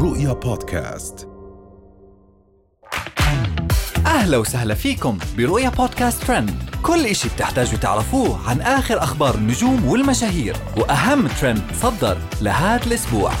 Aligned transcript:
رؤيا 0.00 0.32
بودكاست. 0.32 1.28
أهلا 4.06 4.36
وسهلا 4.36 4.74
فيكم 4.74 5.18
برؤيا 5.38 5.68
بودكاست 5.68 6.24
ترند. 6.24 6.50
كل 6.82 7.06
إشي 7.06 7.28
بتحتاجوا 7.28 7.78
تعرفوه 7.78 8.50
عن 8.50 8.60
آخر 8.60 8.98
أخبار 8.98 9.34
النجوم 9.34 9.88
والمشاهير 9.88 10.56
وأهم 10.76 11.26
ترند 11.26 11.62
صدر 11.72 12.18
لهذا 12.42 12.86
الأسبوع. 12.86 13.32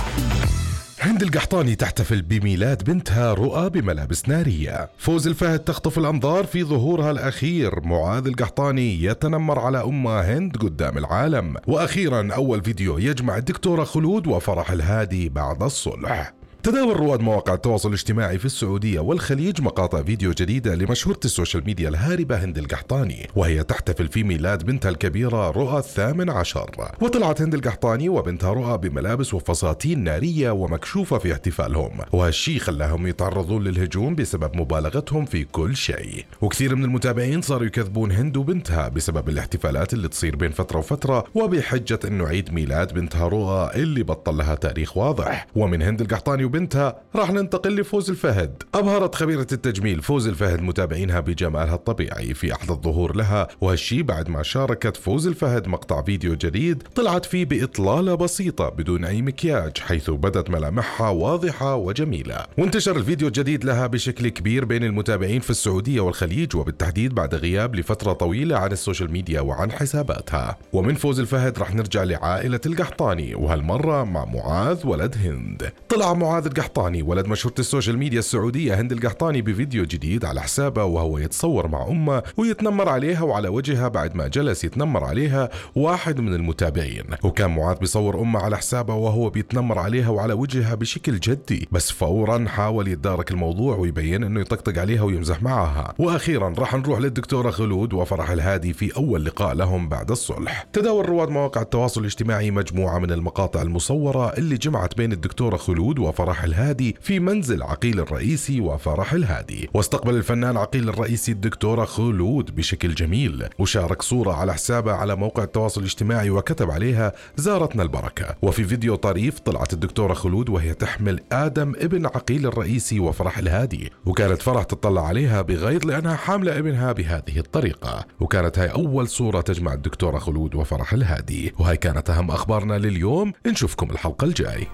هند 1.00 1.22
القحطاني 1.22 1.74
تحتفل 1.74 2.22
بميلاد 2.22 2.84
بنتها 2.84 3.34
رؤى 3.34 3.70
بملابس 3.70 4.28
نارية. 4.28 4.90
فوز 4.98 5.26
الفهد 5.26 5.58
تخطف 5.58 5.98
الأنظار 5.98 6.44
في 6.44 6.64
ظهورها 6.64 7.10
الأخير. 7.10 7.80
معاذ 7.80 8.26
القحطاني 8.26 9.02
يتنمر 9.02 9.58
على 9.58 9.84
أمه 9.84 10.38
هند 10.38 10.56
قدام 10.56 10.98
العالم. 10.98 11.56
وأخيرا 11.66 12.28
أول 12.34 12.62
فيديو 12.62 12.98
يجمع 12.98 13.36
الدكتورة 13.36 13.84
خلود 13.84 14.26
وفرح 14.26 14.70
الهادي 14.70 15.28
بعد 15.28 15.62
الصلح. 15.62 16.39
تداول 16.62 16.96
رواد 16.96 17.20
مواقع 17.20 17.54
التواصل 17.54 17.88
الاجتماعي 17.88 18.38
في 18.38 18.44
السعودية 18.44 19.00
والخليج 19.00 19.60
مقاطع 19.60 20.02
فيديو 20.02 20.32
جديدة 20.32 20.74
لمشهورة 20.74 21.20
ال 21.24 21.30
social 21.30 21.64
media 21.66 21.88
الهاربة 21.88 22.44
هند 22.44 22.58
القحطاني 22.58 23.28
وهي 23.36 23.62
تحتفل 23.62 24.08
في 24.08 24.24
ميلاد 24.24 24.64
بنتها 24.64 24.88
الكبيرة 24.88 25.50
رؤى 25.50 25.78
الثامن 25.78 26.30
عشر. 26.30 26.70
وطلعت 27.00 27.42
هند 27.42 27.54
القحطاني 27.54 28.08
وبنتها 28.08 28.52
رؤى 28.52 28.78
بملابس 28.78 29.34
وفساتين 29.34 30.04
نارية 30.04 30.50
ومكشوفة 30.50 31.18
في 31.18 31.32
احتفالهم 31.32 31.98
وهالشي 32.12 32.58
خلاهم 32.58 33.06
يتعرضون 33.06 33.64
للهجوم 33.64 34.14
بسبب 34.14 34.56
مبالغتهم 34.56 35.24
في 35.24 35.44
كل 35.44 35.76
شيء. 35.76 36.24
وكثير 36.40 36.76
من 36.76 36.84
المتابعين 36.84 37.42
صاروا 37.42 37.66
يكذبون 37.66 38.12
هند 38.12 38.36
وبنتها 38.36 38.88
بسبب 38.88 39.28
الاحتفالات 39.28 39.92
اللي 39.92 40.08
تصير 40.08 40.36
بين 40.36 40.50
فترة 40.50 40.78
وفترة 40.78 41.24
وبحجة 41.34 41.98
إنه 42.04 42.26
عيد 42.26 42.52
ميلاد 42.52 42.94
بنتها 42.94 43.28
رؤى 43.28 43.70
اللي 43.74 44.02
بطل 44.02 44.36
لها 44.36 44.54
تاريخ 44.54 44.96
واضح. 44.96 45.46
ومن 45.54 45.82
هند 45.82 46.00
القحطاني 46.00 46.49
وبنتها 46.50 47.02
راح 47.16 47.32
ننتقل 47.32 47.80
لفوز 47.80 48.10
الفهد. 48.10 48.62
أبهرت 48.74 49.14
خبيرة 49.14 49.46
التجميل 49.52 50.02
فوز 50.02 50.28
الفهد 50.28 50.62
متابعينها 50.62 51.20
بجمالها 51.20 51.74
الطبيعي 51.74 52.34
في 52.34 52.52
أحد 52.54 52.70
الظهور 52.70 53.16
لها 53.16 53.48
وهالشي 53.60 54.02
بعد 54.02 54.28
ما 54.28 54.42
شاركت 54.42 54.96
فوز 54.96 55.26
الفهد 55.26 55.68
مقطع 55.68 56.02
فيديو 56.02 56.34
جديد 56.34 56.82
طلعت 56.94 57.24
فيه 57.24 57.44
بإطلالة 57.44 58.14
بسيطة 58.14 58.68
بدون 58.68 59.04
أي 59.04 59.22
مكياج 59.22 59.78
حيث 59.78 60.10
بدت 60.10 60.50
ملامحها 60.50 61.10
واضحة 61.10 61.74
وجميلة. 61.74 62.46
وانتشر 62.58 62.96
الفيديو 62.96 63.28
الجديد 63.28 63.64
لها 63.64 63.86
بشكل 63.86 64.28
كبير 64.28 64.64
بين 64.64 64.84
المتابعين 64.84 65.40
في 65.40 65.50
السعودية 65.50 66.00
والخليج 66.00 66.56
وبالتحديد 66.56 67.14
بعد 67.14 67.34
غياب 67.34 67.76
لفترة 67.76 68.12
طويلة 68.12 68.56
عن 68.56 68.72
ال 68.72 68.78
social 68.78 69.12
media 69.12 69.40
وعن 69.40 69.72
حساباتها. 69.72 70.58
ومن 70.72 70.94
فوز 70.94 71.20
الفهد 71.20 71.58
راح 71.58 71.74
نرجع 71.74 72.02
لعائلة 72.02 72.60
القحطاني 72.66 73.34
وهالمرة 73.34 74.04
مع 74.04 74.24
معاذ 74.24 74.86
ولد 74.86 75.16
هند. 75.24 75.72
طلع 75.88 76.14
معاذ 76.14 76.39
معاذ 76.40 76.52
القحطاني. 76.52 77.02
ولد 77.02 77.26
مشهورة 77.26 77.54
ال 77.58 77.64
social 77.64 77.98
media 77.98 78.18
السعودية 78.18 78.80
هند 78.80 78.92
القحطاني 78.92 79.42
بفيديو 79.42 79.84
جديد 79.84 80.24
على 80.24 80.42
حسابه 80.42 80.84
وهو 80.84 81.18
يتصور 81.18 81.68
مع 81.68 81.88
أمه 81.88 82.22
ويتنمر 82.36 82.88
عليها 82.88 83.22
وعلى 83.22 83.48
وجهها 83.48 83.88
بعد 83.88 84.16
ما 84.16 84.28
جلس 84.28 84.64
يتنمر 84.64 85.04
عليها 85.04 85.50
واحد 85.74 86.20
من 86.20 86.34
المتابعين. 86.34 87.04
وكان 87.24 87.50
معاذ 87.50 87.78
بيصور 87.78 88.20
أمه 88.20 88.40
على 88.40 88.56
حسابه 88.56 88.94
وهو 88.94 89.30
بيتنمر 89.30 89.78
عليها 89.78 90.08
وعلى 90.08 90.32
وجهها 90.32 90.74
بشكل 90.74 91.20
جدي. 91.20 91.68
بس 91.72 91.90
فورا 91.90 92.44
حاول 92.48 92.88
يتدارك 92.88 93.30
الموضوع 93.30 93.76
ويبين 93.76 94.24
إنه 94.24 94.40
يطقطق 94.40 94.78
عليها 94.78 95.02
ويمزح 95.02 95.42
معها. 95.42 95.94
وأخيرا 95.98 96.54
راح 96.58 96.74
نروح 96.74 96.98
للدكتورة 96.98 97.50
خلود 97.50 97.92
وفرح 97.92 98.30
الهادي 98.30 98.72
في 98.72 98.96
أول 98.96 99.24
لقاء 99.24 99.54
لهم 99.54 99.88
بعد 99.88 100.10
الصلح. 100.10 100.66
تداول 100.72 101.08
رواد 101.08 101.28
مواقع 101.28 101.62
التواصل 101.62 102.00
الاجتماعي 102.00 102.50
مجموعة 102.50 102.98
من 102.98 103.10
المقاطع 103.12 103.62
المصورة 103.62 104.28
اللي 104.38 104.56
جمعت 104.56 104.96
بين 104.96 105.12
الدكتورة 105.12 105.56
خلود 105.56 105.98
وفرح 105.98 106.29
فرح 106.30 106.44
الهادي 106.44 106.96
في 107.00 107.20
منزل 107.20 107.62
عقيل 107.62 108.00
الرئيسي 108.00 108.60
وفرح 108.60 109.12
الهادي. 109.12 109.68
واستقبل 109.74 110.14
الفنان 110.14 110.56
عقيل 110.56 110.88
الرئيسي 110.88 111.32
الدكتورة 111.32 111.84
خلود 111.84 112.54
بشكل 112.54 112.94
جميل. 112.94 113.48
وشارك 113.58 114.02
صورة 114.02 114.32
على 114.32 114.54
حسابه 114.54 114.92
على 114.92 115.16
موقع 115.16 115.42
التواصل 115.42 115.80
الاجتماعي 115.80 116.30
وكتب 116.30 116.70
عليها 116.70 117.12
زارتنا 117.36 117.82
البركة. 117.82 118.36
وفي 118.42 118.64
فيديو 118.64 118.94
طريف 118.94 119.38
طلعت 119.38 119.72
الدكتورة 119.72 120.14
خلود 120.14 120.48
وهي 120.48 120.74
تحمل 120.74 121.20
آدم 121.32 121.72
ابن 121.76 122.06
عقيل 122.06 122.46
الرئيسي 122.46 123.00
وفرح 123.00 123.38
الهادي. 123.38 123.90
وكانت 124.06 124.42
فرح 124.42 124.62
تطلع 124.62 125.06
عليها 125.06 125.42
بغيظ 125.42 125.86
لأنها 125.86 126.16
حاملة 126.16 126.58
ابنها 126.58 126.92
بهذه 126.92 127.38
الطريقة. 127.38 128.04
وكانت 128.20 128.58
هاي 128.58 128.68
أول 128.68 129.08
صورة 129.08 129.40
تجمع 129.40 129.72
الدكتورة 129.72 130.18
خلود 130.18 130.54
وفرح 130.54 130.92
الهادي. 130.92 131.52
وهي 131.58 131.76
كانت 131.76 132.10
أهم 132.10 132.30
أخبارنا 132.30 132.78
لليوم. 132.78 133.32
نشوفكم 133.46 133.90
الحلقة 133.90 134.24
الجاي. 134.24 134.66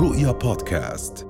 رؤيا 0.00 0.32
بودكاست 0.32 1.26